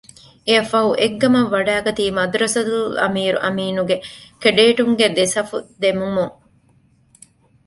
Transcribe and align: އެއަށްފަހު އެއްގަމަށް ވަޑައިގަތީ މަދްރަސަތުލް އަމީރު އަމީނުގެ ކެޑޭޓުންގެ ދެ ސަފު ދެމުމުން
އެއަށްފަހު 0.47 0.91
އެއްގަމަށް 1.01 1.51
ވަޑައިގަތީ 1.55 2.03
މަދްރަސަތުލް 2.17 2.95
އަމީރު 3.01 3.37
އަމީނުގެ 3.43 3.97
ކެޑޭޓުންގެ 4.41 5.07
ދެ 5.15 5.23
ސަފު 5.33 5.57
ދެމުމުން 5.81 6.35